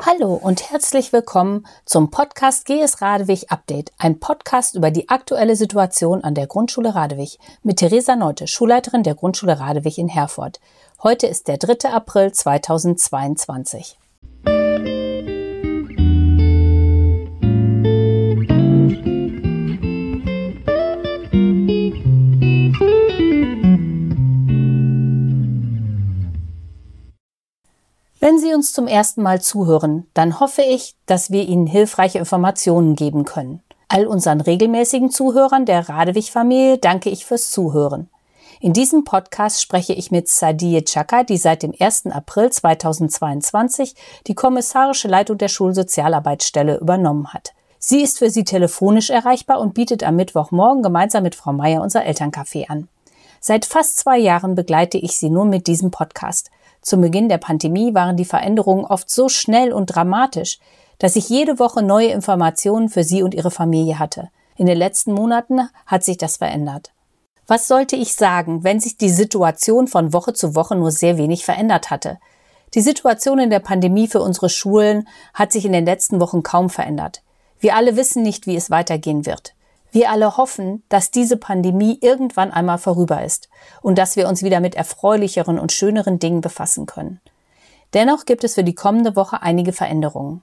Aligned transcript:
Hallo 0.00 0.34
und 0.34 0.70
herzlich 0.70 1.12
willkommen 1.12 1.66
zum 1.84 2.10
Podcast 2.10 2.66
GS 2.66 3.02
Radewig 3.02 3.50
Update, 3.50 3.92
ein 3.98 4.18
Podcast 4.18 4.74
über 4.74 4.90
die 4.90 5.08
aktuelle 5.08 5.54
Situation 5.54 6.24
an 6.24 6.34
der 6.34 6.46
Grundschule 6.46 6.94
Radewig 6.94 7.38
mit 7.62 7.76
Theresa 7.76 8.16
Neute, 8.16 8.48
Schulleiterin 8.48 9.04
der 9.04 9.14
Grundschule 9.14 9.60
Radewig 9.60 9.98
in 9.98 10.08
Herford. 10.08 10.60
Heute 11.02 11.28
ist 11.28 11.46
der 11.46 11.58
3. 11.58 11.90
April 11.90 12.32
2022. 12.32 13.96
Wenn 28.24 28.38
Sie 28.38 28.54
uns 28.54 28.72
zum 28.72 28.86
ersten 28.86 29.20
Mal 29.20 29.42
zuhören, 29.42 30.06
dann 30.14 30.38
hoffe 30.38 30.62
ich, 30.62 30.94
dass 31.06 31.32
wir 31.32 31.42
Ihnen 31.42 31.66
hilfreiche 31.66 32.20
Informationen 32.20 32.94
geben 32.94 33.24
können. 33.24 33.64
All 33.88 34.06
unseren 34.06 34.40
regelmäßigen 34.40 35.10
Zuhörern 35.10 35.66
der 35.66 35.88
Radewig-Familie 35.88 36.78
danke 36.78 37.10
ich 37.10 37.26
fürs 37.26 37.50
Zuhören. 37.50 38.08
In 38.60 38.72
diesem 38.74 39.02
Podcast 39.02 39.60
spreche 39.60 39.92
ich 39.92 40.12
mit 40.12 40.28
Sadie 40.28 40.84
Chaka, 40.84 41.24
die 41.24 41.36
seit 41.36 41.64
dem 41.64 41.74
1. 41.76 42.06
April 42.12 42.50
2022 42.50 43.96
die 44.28 44.36
kommissarische 44.36 45.08
Leitung 45.08 45.38
der 45.38 45.48
Schulsozialarbeitsstelle 45.48 46.78
übernommen 46.78 47.34
hat. 47.34 47.54
Sie 47.80 48.02
ist 48.02 48.18
für 48.18 48.30
Sie 48.30 48.44
telefonisch 48.44 49.10
erreichbar 49.10 49.58
und 49.58 49.74
bietet 49.74 50.04
am 50.04 50.14
Mittwochmorgen 50.14 50.84
gemeinsam 50.84 51.24
mit 51.24 51.34
Frau 51.34 51.52
Meier 51.52 51.82
unser 51.82 52.06
Elterncafé 52.06 52.68
an. 52.68 52.86
Seit 53.44 53.64
fast 53.64 53.98
zwei 53.98 54.18
Jahren 54.18 54.54
begleite 54.54 54.98
ich 54.98 55.18
Sie 55.18 55.28
nun 55.28 55.50
mit 55.50 55.66
diesem 55.66 55.90
Podcast. 55.90 56.52
Zu 56.80 56.98
Beginn 56.98 57.28
der 57.28 57.38
Pandemie 57.38 57.92
waren 57.92 58.16
die 58.16 58.24
Veränderungen 58.24 58.84
oft 58.84 59.10
so 59.10 59.28
schnell 59.28 59.72
und 59.72 59.86
dramatisch, 59.86 60.60
dass 60.98 61.16
ich 61.16 61.28
jede 61.28 61.58
Woche 61.58 61.82
neue 61.82 62.12
Informationen 62.12 62.88
für 62.88 63.02
Sie 63.02 63.20
und 63.20 63.34
Ihre 63.34 63.50
Familie 63.50 63.98
hatte. 63.98 64.28
In 64.56 64.66
den 64.66 64.78
letzten 64.78 65.12
Monaten 65.12 65.68
hat 65.86 66.04
sich 66.04 66.18
das 66.18 66.36
verändert. 66.36 66.92
Was 67.48 67.66
sollte 67.66 67.96
ich 67.96 68.14
sagen, 68.14 68.62
wenn 68.62 68.78
sich 68.78 68.96
die 68.96 69.10
Situation 69.10 69.88
von 69.88 70.12
Woche 70.12 70.34
zu 70.34 70.54
Woche 70.54 70.76
nur 70.76 70.92
sehr 70.92 71.18
wenig 71.18 71.44
verändert 71.44 71.90
hatte? 71.90 72.20
Die 72.74 72.80
Situation 72.80 73.40
in 73.40 73.50
der 73.50 73.58
Pandemie 73.58 74.06
für 74.06 74.22
unsere 74.22 74.50
Schulen 74.50 75.08
hat 75.34 75.50
sich 75.50 75.64
in 75.64 75.72
den 75.72 75.84
letzten 75.84 76.20
Wochen 76.20 76.44
kaum 76.44 76.70
verändert. 76.70 77.24
Wir 77.58 77.74
alle 77.74 77.96
wissen 77.96 78.22
nicht, 78.22 78.46
wie 78.46 78.54
es 78.54 78.70
weitergehen 78.70 79.26
wird. 79.26 79.56
Wir 79.92 80.10
alle 80.10 80.38
hoffen, 80.38 80.82
dass 80.88 81.10
diese 81.10 81.36
Pandemie 81.36 81.98
irgendwann 82.00 82.50
einmal 82.50 82.78
vorüber 82.78 83.22
ist 83.22 83.50
und 83.82 83.98
dass 83.98 84.16
wir 84.16 84.26
uns 84.26 84.42
wieder 84.42 84.60
mit 84.60 84.74
erfreulicheren 84.74 85.58
und 85.58 85.70
schöneren 85.70 86.18
Dingen 86.18 86.40
befassen 86.40 86.86
können. 86.86 87.20
Dennoch 87.92 88.24
gibt 88.24 88.42
es 88.42 88.54
für 88.54 88.64
die 88.64 88.74
kommende 88.74 89.16
Woche 89.16 89.42
einige 89.42 89.74
Veränderungen. 89.74 90.42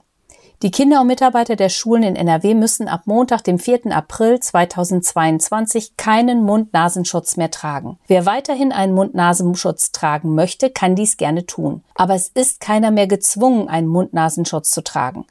Die 0.62 0.70
Kinder 0.70 1.00
und 1.00 1.06
Mitarbeiter 1.06 1.56
der 1.56 1.70
Schulen 1.70 2.02
in 2.02 2.16
NRW 2.16 2.54
müssen 2.54 2.86
ab 2.86 3.02
Montag, 3.06 3.42
dem 3.42 3.58
4. 3.58 3.86
April 3.96 4.38
2022 4.38 5.96
keinen 5.96 6.44
Mund-Nasenschutz 6.44 7.38
mehr 7.38 7.50
tragen. 7.50 7.98
Wer 8.06 8.26
weiterhin 8.26 8.70
einen 8.70 8.92
Mund-Nasenschutz 8.92 9.90
tragen 9.90 10.34
möchte, 10.34 10.68
kann 10.68 10.94
dies 10.94 11.16
gerne 11.16 11.46
tun. 11.46 11.82
Aber 11.94 12.14
es 12.14 12.28
ist 12.28 12.60
keiner 12.60 12.90
mehr 12.90 13.06
gezwungen, 13.06 13.68
einen 13.68 13.88
Mund-Nasenschutz 13.88 14.70
zu 14.70 14.84
tragen. 14.84 15.24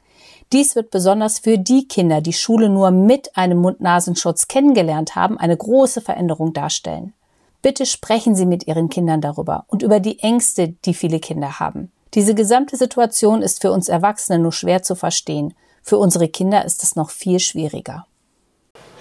Dies 0.52 0.74
wird 0.74 0.90
besonders 0.90 1.38
für 1.38 1.58
die 1.58 1.86
Kinder, 1.86 2.20
die 2.20 2.32
Schule 2.32 2.68
nur 2.68 2.90
mit 2.90 3.36
einem 3.36 3.58
Mund-Nasenschutz 3.58 4.48
kennengelernt 4.48 5.14
haben, 5.14 5.38
eine 5.38 5.56
große 5.56 6.00
Veränderung 6.00 6.52
darstellen. 6.52 7.12
Bitte 7.62 7.86
sprechen 7.86 8.34
Sie 8.34 8.46
mit 8.46 8.66
Ihren 8.66 8.88
Kindern 8.88 9.20
darüber 9.20 9.64
und 9.68 9.84
über 9.84 10.00
die 10.00 10.18
Ängste, 10.18 10.74
die 10.84 10.94
viele 10.94 11.20
Kinder 11.20 11.60
haben. 11.60 11.92
Diese 12.14 12.34
gesamte 12.34 12.76
Situation 12.76 13.42
ist 13.42 13.60
für 13.60 13.70
uns 13.70 13.88
Erwachsene 13.88 14.40
nur 14.40 14.50
schwer 14.50 14.82
zu 14.82 14.96
verstehen. 14.96 15.54
Für 15.82 15.98
unsere 15.98 16.26
Kinder 16.26 16.64
ist 16.64 16.82
es 16.82 16.96
noch 16.96 17.10
viel 17.10 17.38
schwieriger. 17.38 18.06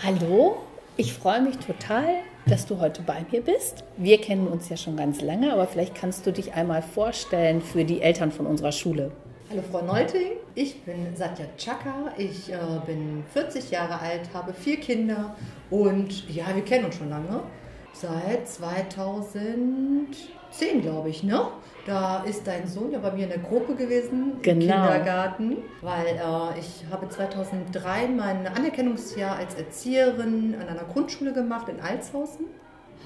Hallo, 0.03 0.57
ich 0.97 1.13
freue 1.13 1.41
mich 1.41 1.57
total, 1.57 2.05
dass 2.45 2.67
du 2.67 2.79
heute 2.79 3.01
bei 3.01 3.25
mir 3.31 3.41
bist. 3.41 3.83
Wir 3.97 4.21
kennen 4.21 4.47
uns 4.47 4.69
ja 4.69 4.77
schon 4.77 4.97
ganz 4.97 5.21
lange, 5.21 5.51
aber 5.51 5.65
vielleicht 5.65 5.95
kannst 5.95 6.27
du 6.27 6.31
dich 6.31 6.53
einmal 6.53 6.83
vorstellen 6.83 7.61
für 7.61 7.85
die 7.85 8.01
Eltern 8.01 8.31
von 8.31 8.45
unserer 8.45 8.71
Schule. 8.71 9.11
Hallo 9.51 9.63
Frau 9.71 9.81
Neuting, 9.81 10.33
ich 10.53 10.83
bin 10.83 11.15
Satya 11.15 11.47
Chaka, 11.57 12.13
ich 12.17 12.53
äh, 12.53 12.57
bin 12.85 13.23
40 13.33 13.71
Jahre 13.71 13.99
alt, 13.99 14.29
habe 14.31 14.53
vier 14.53 14.79
Kinder 14.79 15.35
und 15.71 16.29
ja, 16.29 16.45
wir 16.53 16.63
kennen 16.63 16.85
uns 16.85 16.97
schon 16.97 17.09
lange. 17.09 17.41
Seit 17.91 18.47
2010, 18.47 20.81
glaube 20.83 21.09
ich, 21.09 21.23
ne? 21.23 21.47
Da 21.87 22.21
ist 22.25 22.45
dein 22.45 22.67
Sohn 22.67 22.91
ja 22.91 22.99
bei 22.99 23.11
mir 23.11 23.23
in 23.23 23.29
der 23.29 23.39
Gruppe 23.39 23.73
gewesen, 23.73 24.33
genau. 24.43 24.53
im 24.53 24.59
Kindergarten, 24.59 25.57
weil 25.81 26.05
äh, 26.05 26.59
ich 26.59 26.85
habe 26.91 27.09
2003 27.09 28.07
mein 28.07 28.45
Anerkennungsjahr 28.45 29.37
als 29.37 29.55
Erzieherin 29.55 30.57
an 30.61 30.67
einer 30.67 30.83
Grundschule 30.83 31.33
gemacht 31.33 31.69
in 31.69 31.79
Alshausen, 31.79 32.45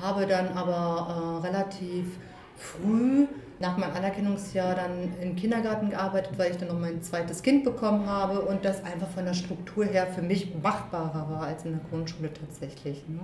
habe 0.02 0.28
dann 0.28 0.50
aber 0.50 1.42
äh, 1.42 1.48
relativ 1.48 2.18
früh 2.58 3.28
nach 3.64 3.78
meinem 3.78 3.96
Anerkennungsjahr 3.96 4.76
dann 4.76 5.14
im 5.22 5.38
Kindergarten 5.38 5.90
gearbeitet, 5.90 6.34
weil 6.38 6.52
ich 6.52 6.58
dann 6.58 6.68
noch 6.68 6.78
mein 6.78 7.02
zweites 7.02 7.42
Kind 7.42 7.64
bekommen 7.64 8.06
habe 8.08 8.42
und 8.42 8.66
das 8.66 8.84
einfach 8.84 9.08
von 9.08 9.24
der 9.24 9.34
Struktur 9.34 9.86
her 9.86 10.06
für 10.06 10.22
mich 10.22 10.54
machbarer 10.62 11.30
war 11.30 11.44
als 11.44 11.64
in 11.64 11.72
der 11.72 11.82
Grundschule 11.90 12.30
tatsächlich. 12.34 13.08
Ne? 13.08 13.20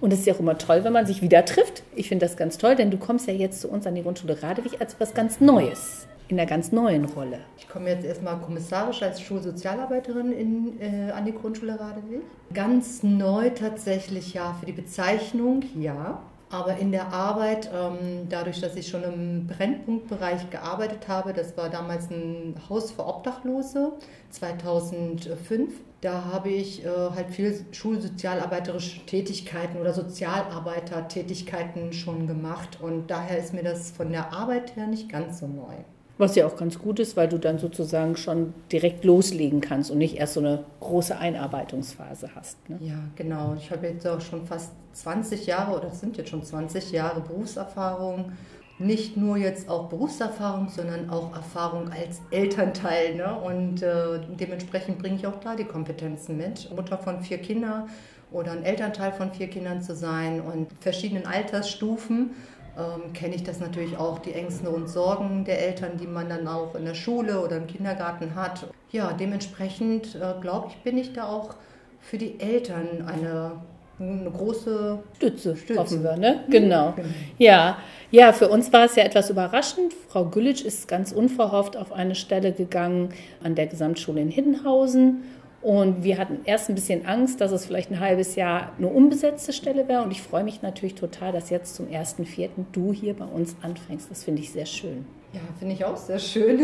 Und 0.00 0.10
es 0.10 0.20
ist 0.20 0.26
ja 0.26 0.32
auch 0.32 0.40
immer 0.40 0.56
toll, 0.56 0.82
wenn 0.84 0.94
man 0.94 1.04
sich 1.04 1.20
wieder 1.20 1.44
trifft. 1.44 1.82
Ich 1.94 2.08
finde 2.08 2.24
das 2.24 2.38
ganz 2.38 2.56
toll, 2.56 2.74
denn 2.74 2.90
du 2.90 2.96
kommst 2.96 3.28
ja 3.28 3.34
jetzt 3.34 3.60
zu 3.60 3.68
uns 3.68 3.86
an 3.86 3.94
die 3.94 4.02
Grundschule 4.02 4.42
Radewig 4.42 4.80
als 4.80 4.96
was 4.98 5.12
ganz 5.12 5.40
Neues 5.40 6.08
in 6.28 6.40
einer 6.40 6.48
ganz 6.48 6.72
neuen 6.72 7.04
Rolle. 7.04 7.40
Ich 7.58 7.68
komme 7.68 7.90
jetzt 7.90 8.06
erstmal 8.06 8.38
kommissarisch 8.38 9.02
als 9.02 9.20
Schulsozialarbeiterin 9.20 10.32
in, 10.32 10.80
äh, 10.80 11.10
an 11.10 11.26
die 11.26 11.34
Grundschule 11.34 11.78
Radewig. 11.78 12.22
Ganz 12.54 13.02
neu 13.02 13.50
tatsächlich 13.50 14.32
ja 14.32 14.56
für 14.58 14.64
die 14.64 14.72
Bezeichnung, 14.72 15.62
ja. 15.78 16.22
Aber 16.52 16.76
in 16.76 16.92
der 16.92 17.12
Arbeit, 17.14 17.70
ähm, 17.74 18.28
dadurch, 18.28 18.60
dass 18.60 18.76
ich 18.76 18.86
schon 18.86 19.02
im 19.04 19.46
Brennpunktbereich 19.46 20.50
gearbeitet 20.50 21.08
habe, 21.08 21.32
das 21.32 21.56
war 21.56 21.70
damals 21.70 22.10
ein 22.10 22.56
Haus 22.68 22.90
für 22.90 23.06
Obdachlose 23.06 23.94
2005, 24.28 25.72
da 26.02 26.26
habe 26.26 26.50
ich 26.50 26.84
äh, 26.84 26.88
halt 26.88 27.30
viel 27.30 27.64
schulsozialarbeiterische 27.72 29.00
Tätigkeiten 29.06 29.80
oder 29.80 29.94
Sozialarbeitertätigkeiten 29.94 31.94
schon 31.94 32.26
gemacht 32.26 32.80
und 32.82 33.10
daher 33.10 33.38
ist 33.38 33.54
mir 33.54 33.62
das 33.62 33.90
von 33.90 34.12
der 34.12 34.34
Arbeit 34.34 34.76
her 34.76 34.88
nicht 34.88 35.08
ganz 35.08 35.38
so 35.38 35.46
neu. 35.46 35.76
Was 36.22 36.36
ja 36.36 36.46
auch 36.46 36.54
ganz 36.54 36.78
gut 36.78 37.00
ist, 37.00 37.16
weil 37.16 37.26
du 37.26 37.36
dann 37.36 37.58
sozusagen 37.58 38.16
schon 38.16 38.54
direkt 38.70 39.04
loslegen 39.04 39.60
kannst 39.60 39.90
und 39.90 39.98
nicht 39.98 40.18
erst 40.18 40.34
so 40.34 40.40
eine 40.40 40.62
große 40.78 41.18
Einarbeitungsphase 41.18 42.30
hast. 42.36 42.70
Ne? 42.70 42.78
Ja, 42.80 42.94
genau. 43.16 43.56
Ich 43.58 43.72
habe 43.72 43.88
jetzt 43.88 44.06
auch 44.06 44.20
schon 44.20 44.46
fast 44.46 44.70
20 44.92 45.46
Jahre 45.46 45.76
oder 45.76 45.88
es 45.88 45.98
sind 45.98 46.16
jetzt 46.16 46.30
schon 46.30 46.44
20 46.44 46.92
Jahre 46.92 47.22
Berufserfahrung. 47.22 48.30
Nicht 48.78 49.16
nur 49.16 49.36
jetzt 49.36 49.68
auch 49.68 49.88
Berufserfahrung, 49.88 50.68
sondern 50.68 51.10
auch 51.10 51.34
Erfahrung 51.34 51.90
als 51.90 52.20
Elternteil. 52.30 53.16
Ne? 53.16 53.34
Und 53.40 53.82
äh, 53.82 54.20
dementsprechend 54.38 55.00
bringe 55.00 55.16
ich 55.16 55.26
auch 55.26 55.40
da 55.40 55.56
die 55.56 55.64
Kompetenzen 55.64 56.36
mit. 56.36 56.70
Mutter 56.72 56.98
von 56.98 57.20
vier 57.22 57.38
Kindern 57.38 57.88
oder 58.30 58.52
ein 58.52 58.62
Elternteil 58.62 59.10
von 59.10 59.32
vier 59.32 59.48
Kindern 59.48 59.82
zu 59.82 59.96
sein 59.96 60.40
und 60.40 60.68
verschiedenen 60.78 61.26
Altersstufen 61.26 62.30
ähm, 62.78 63.12
kenne 63.12 63.34
ich 63.34 63.42
das 63.42 63.60
natürlich 63.60 63.96
auch, 63.98 64.18
die 64.18 64.32
Ängste 64.32 64.70
und 64.70 64.88
Sorgen 64.88 65.44
der 65.44 65.60
Eltern, 65.66 65.98
die 66.00 66.06
man 66.06 66.28
dann 66.28 66.48
auch 66.48 66.74
in 66.74 66.84
der 66.84 66.94
Schule 66.94 67.40
oder 67.40 67.58
im 67.58 67.66
Kindergarten 67.66 68.34
hat. 68.34 68.66
Ja, 68.90 69.12
dementsprechend 69.12 70.14
äh, 70.14 70.40
glaube 70.40 70.68
ich, 70.70 70.76
bin 70.82 70.96
ich 70.96 71.12
da 71.12 71.28
auch 71.28 71.54
für 72.00 72.16
die 72.16 72.40
Eltern 72.40 73.06
eine, 73.06 73.52
eine 74.00 74.30
große 74.30 74.98
Stütze, 75.16 75.56
Stütze. 75.56 75.80
hoffen 75.80 76.02
wir, 76.02 76.16
ne? 76.16 76.44
Genau. 76.48 76.92
genau. 76.96 77.08
Ja. 77.38 77.76
ja, 78.10 78.32
für 78.32 78.48
uns 78.48 78.72
war 78.72 78.86
es 78.86 78.96
ja 78.96 79.04
etwas 79.04 79.28
überraschend. 79.28 79.92
Frau 80.08 80.24
Güllitsch 80.24 80.64
ist 80.64 80.88
ganz 80.88 81.12
unverhofft 81.12 81.76
auf 81.76 81.92
eine 81.92 82.14
Stelle 82.14 82.52
gegangen 82.52 83.10
an 83.42 83.54
der 83.54 83.66
Gesamtschule 83.66 84.22
in 84.22 84.30
Hiddenhausen 84.30 85.22
und 85.62 86.02
wir 86.02 86.18
hatten 86.18 86.40
erst 86.44 86.68
ein 86.68 86.74
bisschen 86.74 87.06
Angst, 87.06 87.40
dass 87.40 87.52
es 87.52 87.64
vielleicht 87.64 87.90
ein 87.92 88.00
halbes 88.00 88.34
Jahr 88.34 88.72
eine 88.78 88.88
unbesetzte 88.88 89.52
Stelle 89.52 89.86
wäre. 89.86 90.02
Und 90.02 90.10
ich 90.10 90.20
freue 90.20 90.42
mich 90.42 90.60
natürlich 90.60 90.96
total, 90.96 91.30
dass 91.30 91.50
jetzt 91.50 91.76
zum 91.76 91.86
1.4. 91.86 92.48
du 92.72 92.92
hier 92.92 93.14
bei 93.14 93.24
uns 93.24 93.54
anfängst. 93.62 94.10
Das 94.10 94.24
finde 94.24 94.42
ich 94.42 94.50
sehr 94.50 94.66
schön. 94.66 95.06
Ja, 95.32 95.40
finde 95.60 95.74
ich 95.74 95.84
auch 95.84 95.96
sehr 95.96 96.18
schön. 96.18 96.60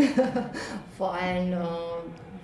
Vor 0.97 1.13
allem, 1.13 1.53
äh, 1.53 1.57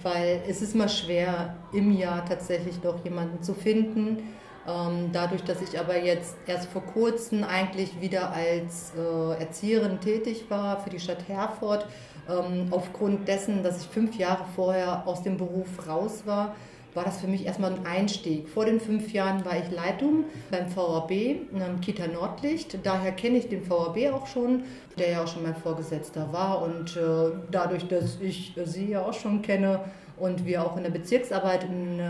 weil 0.01 0.41
es 0.47 0.61
ist 0.61 0.75
mal 0.75 0.87
schwer, 0.87 1.55
im 1.73 1.91
Jahr 1.91 2.25
tatsächlich 2.25 2.79
doch 2.79 3.03
jemanden 3.03 3.43
zu 3.43 3.53
finden. 3.53 4.19
Ähm, 4.67 5.11
dadurch, 5.11 5.43
dass 5.43 5.61
ich 5.61 5.79
aber 5.79 5.97
jetzt 6.03 6.35
erst 6.47 6.69
vor 6.69 6.81
kurzem 6.81 7.43
eigentlich 7.43 8.01
wieder 8.01 8.31
als 8.31 8.93
äh, 8.97 9.39
Erzieherin 9.39 9.99
tätig 9.99 10.45
war 10.49 10.79
für 10.79 10.89
die 10.89 10.99
Stadt 10.99 11.27
Herford, 11.27 11.85
ähm, 12.27 12.67
aufgrund 12.71 13.27
dessen, 13.27 13.61
dass 13.61 13.81
ich 13.81 13.87
fünf 13.87 14.17
Jahre 14.17 14.43
vorher 14.55 15.07
aus 15.07 15.21
dem 15.21 15.37
Beruf 15.37 15.87
raus 15.87 16.23
war, 16.25 16.55
war 16.95 17.03
das 17.03 17.19
für 17.19 17.27
mich 17.27 17.45
erstmal 17.45 17.73
ein 17.73 17.85
Einstieg. 17.85 18.47
Vor 18.47 18.65
den 18.65 18.79
fünf 18.79 19.11
Jahren 19.11 19.43
war 19.45 19.57
ich 19.57 19.69
Leitung 19.69 20.23
beim 20.49 20.73
VAB, 20.73 21.11
ähm, 21.11 21.81
Kita 21.81 22.07
Nordlicht. 22.07 22.79
Daher 22.83 23.11
kenne 23.11 23.37
ich 23.37 23.49
den 23.49 23.69
VAB 23.69 24.13
auch 24.13 24.25
schon, 24.27 24.63
der 24.97 25.11
ja 25.11 25.23
auch 25.23 25.27
schon 25.27 25.43
mein 25.43 25.55
Vorgesetzter 25.55 26.31
war. 26.31 26.61
Und 26.63 26.95
äh, 26.95 27.35
dadurch, 27.51 27.87
dass 27.87 28.19
ich 28.21 28.53
sie 28.63 28.91
ja 28.91 29.01
auch 29.01 29.13
schon 29.13 29.41
kenne 29.41 29.81
und 30.17 30.45
wir 30.45 30.65
auch 30.65 30.77
in 30.77 30.83
der 30.83 30.89
Bezirksarbeit 30.89 31.65
in 31.65 31.99
äh, 31.99 32.03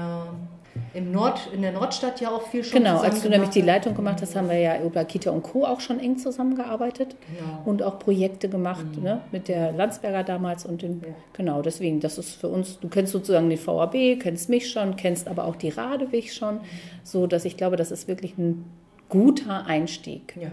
im 0.93 1.11
Nord, 1.11 1.49
in 1.53 1.61
der 1.61 1.71
Nordstadt 1.71 2.21
ja 2.21 2.29
auch 2.29 2.47
viel 2.47 2.63
schon 2.63 2.79
Genau, 2.79 2.99
als 2.99 3.21
du 3.21 3.29
nämlich 3.29 3.49
die 3.49 3.61
Leitung 3.61 3.95
gemacht 3.95 4.21
hast, 4.21 4.35
haben 4.35 4.49
wir 4.49 4.57
ja 4.57 4.81
über 4.81 5.03
Kita 5.05 5.31
und 5.31 5.43
Co. 5.43 5.65
auch 5.65 5.79
schon 5.79 5.99
eng 5.99 6.17
zusammengearbeitet 6.17 7.15
genau. 7.27 7.61
und 7.65 7.83
auch 7.83 7.99
Projekte 7.99 8.49
gemacht 8.49 8.85
mhm. 8.95 9.03
ne, 9.03 9.21
mit 9.31 9.47
der 9.47 9.71
Landsberger 9.71 10.23
damals 10.23 10.65
und 10.65 10.81
den, 10.81 11.01
ja. 11.01 11.13
genau, 11.33 11.61
deswegen, 11.61 11.99
das 11.99 12.17
ist 12.17 12.35
für 12.35 12.47
uns, 12.47 12.79
du 12.79 12.87
kennst 12.87 13.11
sozusagen 13.11 13.49
den 13.49 13.59
VAB, 13.59 14.19
kennst 14.19 14.49
mich 14.49 14.69
schon, 14.69 14.95
kennst 14.95 15.27
aber 15.27 15.45
auch 15.45 15.55
die 15.55 15.69
Radewig 15.69 16.33
schon, 16.33 16.59
so 17.03 17.27
dass 17.27 17.45
ich 17.45 17.57
glaube, 17.57 17.75
das 17.75 17.91
ist 17.91 18.07
wirklich 18.07 18.37
ein 18.37 18.65
guter 19.09 19.65
Einstieg. 19.65 20.35
Ja. 20.39 20.51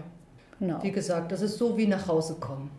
Genau. 0.59 0.81
Wie 0.81 0.91
gesagt, 0.91 1.31
das 1.31 1.41
ist 1.41 1.57
so 1.57 1.77
wie 1.77 1.87
nach 1.87 2.07
Hause 2.07 2.35
kommen. 2.39 2.69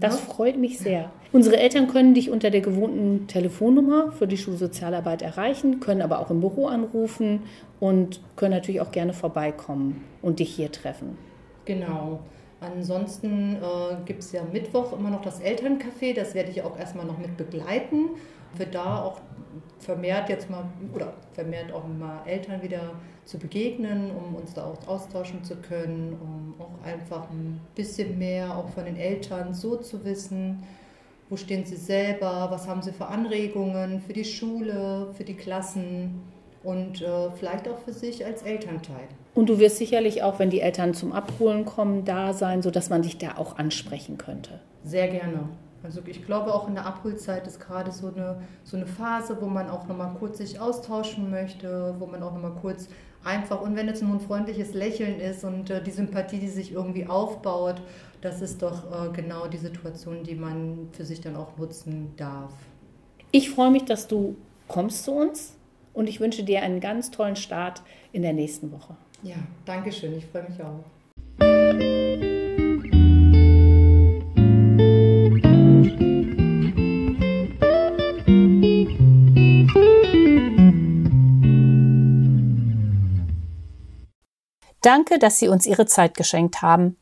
Das 0.00 0.14
ja? 0.14 0.20
freut 0.32 0.56
mich 0.56 0.78
sehr. 0.78 1.10
Unsere 1.32 1.58
Eltern 1.58 1.88
können 1.88 2.14
dich 2.14 2.30
unter 2.30 2.50
der 2.50 2.60
gewohnten 2.60 3.26
Telefonnummer 3.26 4.12
für 4.12 4.26
die 4.26 4.38
Schulsozialarbeit 4.38 5.22
erreichen, 5.22 5.80
können 5.80 6.00
aber 6.00 6.20
auch 6.20 6.30
im 6.30 6.40
Büro 6.40 6.66
anrufen 6.66 7.42
und 7.80 8.20
können 8.36 8.54
natürlich 8.54 8.80
auch 8.80 8.92
gerne 8.92 9.12
vorbeikommen 9.12 10.04
und 10.22 10.38
dich 10.38 10.54
hier 10.54 10.72
treffen. 10.72 11.18
Genau. 11.64 12.20
Ansonsten 12.60 13.56
äh, 13.56 13.96
gibt 14.04 14.20
es 14.22 14.32
ja 14.32 14.42
Mittwoch 14.52 14.92
immer 14.92 15.10
noch 15.10 15.22
das 15.22 15.40
Elterncafé, 15.40 16.14
das 16.14 16.34
werde 16.34 16.50
ich 16.50 16.62
auch 16.62 16.76
erstmal 16.78 17.06
noch 17.06 17.18
mit 17.18 17.36
begleiten. 17.36 18.10
Für 18.56 18.66
da 18.66 19.04
auch 19.04 19.20
vermehrt 19.78 20.28
jetzt 20.28 20.50
mal 20.50 20.64
oder 20.94 21.12
vermehrt 21.32 21.72
auch 21.72 21.86
mal 21.86 22.20
Eltern 22.26 22.62
wieder 22.62 22.92
zu 23.24 23.38
begegnen, 23.38 24.10
um 24.10 24.34
uns 24.34 24.54
da 24.54 24.64
auch 24.64 24.88
austauschen 24.88 25.44
zu 25.44 25.56
können, 25.56 26.16
um 26.20 26.54
auch 26.58 26.86
einfach 26.86 27.30
ein 27.30 27.60
bisschen 27.74 28.18
mehr 28.18 28.56
auch 28.56 28.68
von 28.70 28.84
den 28.84 28.96
Eltern 28.96 29.54
so 29.54 29.76
zu 29.76 30.04
wissen, 30.04 30.62
wo 31.28 31.36
stehen 31.36 31.64
sie 31.64 31.76
selber, 31.76 32.48
was 32.50 32.66
haben 32.66 32.82
sie 32.82 32.92
für 32.92 33.06
Anregungen 33.06 34.00
für 34.00 34.14
die 34.14 34.24
Schule, 34.24 35.08
für 35.14 35.24
die 35.24 35.34
Klassen 35.34 36.22
und 36.62 37.02
äh, 37.02 37.30
vielleicht 37.38 37.68
auch 37.68 37.78
für 37.78 37.92
sich 37.92 38.24
als 38.24 38.42
Elternteil. 38.42 39.08
Und 39.34 39.48
du 39.48 39.58
wirst 39.58 39.76
sicherlich 39.76 40.22
auch, 40.22 40.38
wenn 40.38 40.50
die 40.50 40.60
Eltern 40.60 40.94
zum 40.94 41.12
Abholen 41.12 41.64
kommen, 41.64 42.04
da 42.04 42.32
sein, 42.32 42.62
sodass 42.62 42.90
man 42.90 43.02
dich 43.02 43.18
da 43.18 43.36
auch 43.36 43.56
ansprechen 43.58 44.18
könnte. 44.18 44.60
Sehr 44.84 45.08
gerne. 45.08 45.48
Also 45.82 46.00
ich 46.06 46.24
glaube 46.26 46.52
auch 46.52 46.68
in 46.68 46.74
der 46.74 46.86
Abholzeit 46.86 47.46
ist 47.46 47.60
gerade 47.60 47.92
so 47.92 48.08
eine, 48.08 48.42
so 48.64 48.76
eine 48.76 48.86
Phase, 48.86 49.38
wo 49.40 49.46
man 49.46 49.70
auch 49.70 49.86
nochmal 49.86 50.14
kurz 50.18 50.38
sich 50.38 50.60
austauschen 50.60 51.30
möchte, 51.30 51.94
wo 51.98 52.06
man 52.06 52.22
auch 52.22 52.32
nochmal 52.32 52.56
kurz 52.60 52.88
einfach, 53.24 53.60
und 53.60 53.76
wenn 53.76 53.88
es 53.88 54.02
nur 54.02 54.14
ein 54.14 54.20
freundliches 54.20 54.74
Lächeln 54.74 55.20
ist 55.20 55.44
und 55.44 55.70
äh, 55.70 55.82
die 55.82 55.90
Sympathie, 55.90 56.38
die 56.38 56.48
sich 56.48 56.72
irgendwie 56.72 57.06
aufbaut, 57.06 57.80
das 58.20 58.42
ist 58.42 58.62
doch 58.62 58.84
äh, 58.90 59.12
genau 59.12 59.46
die 59.46 59.58
Situation, 59.58 60.24
die 60.24 60.34
man 60.34 60.88
für 60.92 61.04
sich 61.04 61.20
dann 61.20 61.36
auch 61.36 61.56
nutzen 61.56 62.12
darf. 62.16 62.52
Ich 63.30 63.50
freue 63.50 63.70
mich, 63.70 63.84
dass 63.84 64.08
du 64.08 64.36
kommst 64.66 65.04
zu 65.04 65.12
uns 65.12 65.54
und 65.92 66.08
ich 66.08 66.20
wünsche 66.20 66.42
dir 66.42 66.62
einen 66.62 66.80
ganz 66.80 67.10
tollen 67.10 67.36
Start 67.36 67.82
in 68.12 68.22
der 68.22 68.32
nächsten 68.32 68.72
Woche. 68.72 68.96
Ja, 69.22 69.36
danke 69.64 69.92
schön, 69.92 70.16
ich 70.16 70.26
freue 70.26 70.48
mich 70.48 70.58
auch. 70.62 70.84
Danke, 84.80 85.18
dass 85.18 85.38
Sie 85.38 85.48
uns 85.48 85.66
Ihre 85.66 85.86
Zeit 85.86 86.16
geschenkt 86.16 86.62
haben. 86.62 86.96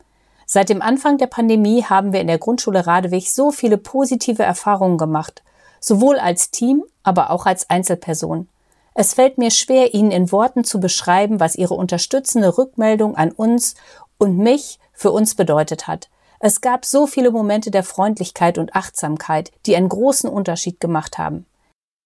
Seit 0.47 0.69
dem 0.69 0.81
Anfang 0.81 1.19
der 1.19 1.27
Pandemie 1.27 1.83
haben 1.83 2.13
wir 2.13 2.21
in 2.21 2.29
der 2.29 2.39
Grundschule 2.39 2.87
Radewig 2.87 3.35
so 3.35 3.51
viele 3.51 3.79
positive 3.79 4.43
Erfahrungen 4.43 4.97
gemacht, 4.97 5.43
sowohl 5.81 6.19
als 6.19 6.51
Team, 6.51 6.85
aber 7.03 7.31
auch 7.31 7.47
als 7.47 7.69
Einzelperson. 7.69 8.49
Es 8.95 9.13
fällt 9.13 9.37
mir 9.37 9.51
schwer, 9.51 9.93
Ihnen 9.93 10.11
in 10.11 10.33
Worten 10.33 10.65
zu 10.65 10.81
beschreiben, 10.81 11.39
was 11.39 11.57
Ihre 11.57 11.75
unterstützende 11.75 12.57
Rückmeldung 12.57 13.15
an 13.15 13.31
uns 13.31 13.75
und 14.19 14.39
mich 14.39 14.79
für 14.93 15.11
uns 15.11 15.35
bedeutet 15.35 15.87
hat. 15.87 16.09
Es 16.39 16.61
gab 16.61 16.85
so 16.85 17.07
viele 17.07 17.31
Momente 17.31 17.71
der 17.71 17.83
Freundlichkeit 17.83 18.57
und 18.57 18.75
Achtsamkeit, 18.75 19.53
die 19.67 19.77
einen 19.77 19.89
großen 19.89 20.31
Unterschied 20.31 20.81
gemacht 20.81 21.19
haben. 21.19 21.45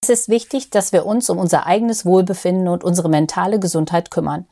Es 0.02 0.08
ist 0.08 0.28
wichtig, 0.28 0.70
dass 0.70 0.92
wir 0.92 1.04
uns 1.04 1.28
um 1.30 1.38
unser 1.38 1.66
eigenes 1.66 2.06
Wohlbefinden 2.06 2.68
und 2.68 2.82
unsere 2.82 3.08
mentale 3.08 3.60
Gesundheit 3.60 4.10
kümmern. 4.10 4.46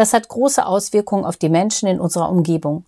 Das 0.00 0.14
hat 0.14 0.30
große 0.30 0.64
Auswirkungen 0.64 1.26
auf 1.26 1.36
die 1.36 1.50
Menschen 1.50 1.86
in 1.86 2.00
unserer 2.00 2.30
Umgebung. 2.30 2.86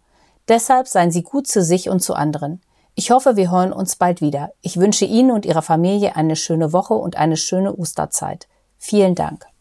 Deshalb 0.48 0.88
seien 0.88 1.10
Sie 1.10 1.22
gut 1.22 1.46
zu 1.46 1.62
sich 1.62 1.90
und 1.90 2.00
zu 2.00 2.14
anderen. 2.14 2.62
Ich 2.94 3.10
hoffe, 3.10 3.36
wir 3.36 3.50
hören 3.50 3.74
uns 3.74 3.96
bald 3.96 4.22
wieder. 4.22 4.54
Ich 4.62 4.78
wünsche 4.78 5.04
Ihnen 5.04 5.30
und 5.30 5.44
Ihrer 5.44 5.60
Familie 5.60 6.16
eine 6.16 6.36
schöne 6.36 6.72
Woche 6.72 6.94
und 6.94 7.16
eine 7.16 7.36
schöne 7.36 7.76
Osterzeit. 7.76 8.48
Vielen 8.78 9.14
Dank. 9.14 9.51